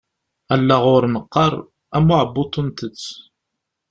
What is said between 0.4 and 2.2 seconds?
Allaɣ ur neqqar, am